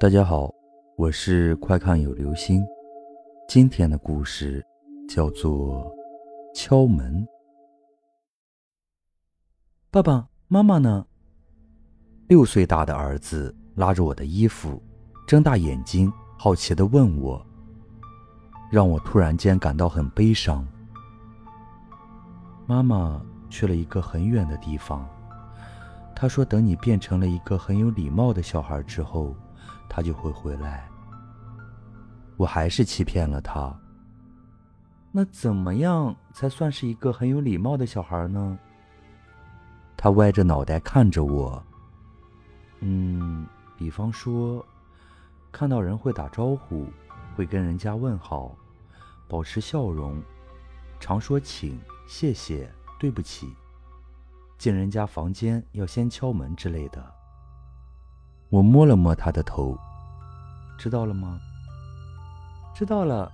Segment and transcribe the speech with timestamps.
[0.00, 0.50] 大家好，
[0.96, 2.66] 我是快看有流星。
[3.46, 4.64] 今天的故事
[5.06, 5.84] 叫做
[6.54, 7.22] 《敲门》。
[9.90, 11.06] 爸爸妈妈呢？
[12.28, 14.82] 六岁大的儿子拉着我的衣服，
[15.26, 17.46] 睁大眼睛，好奇的问我，
[18.72, 20.66] 让我突然间感到很悲伤。
[22.66, 23.20] 妈妈
[23.50, 25.06] 去了一个很远的地方，
[26.16, 29.36] 她说：“等你变成了一个很有礼貌的小孩之后。”
[29.88, 30.88] 他就会回来。
[32.36, 33.74] 我还是欺骗了他。
[35.12, 38.58] 那怎么样才算是一个很有礼貌的小孩呢？
[39.96, 41.62] 他歪着脑袋看着我。
[42.78, 44.64] 嗯，比方说，
[45.52, 46.86] 看到人会打招呼，
[47.36, 48.56] 会跟人家问好，
[49.28, 50.22] 保持笑容，
[50.98, 53.54] 常说请、谢谢、对不起，
[54.56, 57.19] 进人家房间要先敲门之类的。
[58.50, 59.78] 我摸了摸他的头，
[60.76, 61.40] 知道了吗？
[62.74, 63.30] 知道了。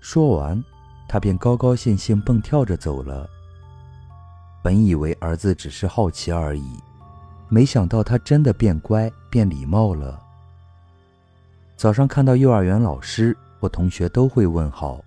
[0.00, 0.62] 说完，
[1.08, 3.28] 他便高高兴兴蹦跳着走了。
[4.62, 6.78] 本以为儿子只是好奇而已，
[7.48, 10.20] 没想到他真的变乖、变礼貌了。
[11.76, 15.00] 早上看到幼儿园老师或同学都会问好，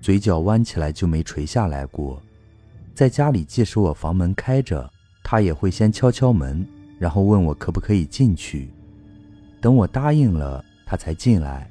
[0.00, 2.20] 嘴角弯起来就没垂下来过。
[2.94, 4.90] 在家里，即使我房门开着，
[5.22, 6.66] 他也会先敲敲门。
[7.04, 8.70] 然后问我可不可以进去，
[9.60, 11.70] 等我答应了，他才进来，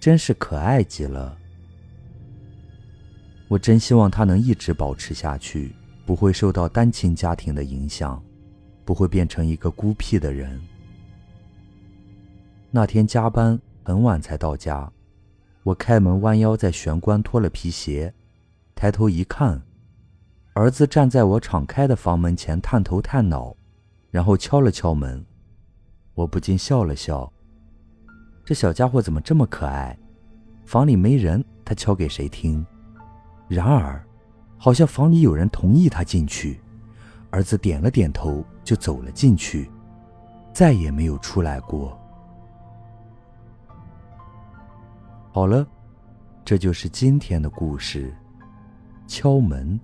[0.00, 1.38] 真是可爱极了。
[3.46, 5.72] 我真希望他能一直保持下去，
[6.04, 8.20] 不会受到单亲家庭的影响，
[8.84, 10.60] 不会变成一个孤僻的人。
[12.72, 14.90] 那天加班很晚才到家，
[15.62, 18.12] 我开门弯腰在玄关脱了皮鞋，
[18.74, 19.62] 抬头一看，
[20.54, 23.56] 儿子站在我敞开的房门前，探头探脑。
[24.14, 25.26] 然后敲了敲门，
[26.14, 27.32] 我不禁笑了笑。
[28.44, 29.98] 这小家伙怎么这么可爱？
[30.64, 32.64] 房里没人，他敲给谁听？
[33.48, 34.00] 然而，
[34.56, 36.60] 好像房里有人同意他进去。
[37.30, 39.68] 儿子点了点头，就走了进去，
[40.52, 41.98] 再也没有出来过。
[45.32, 45.66] 好了，
[46.44, 48.14] 这就是今天的故事。
[49.08, 49.76] 敲门。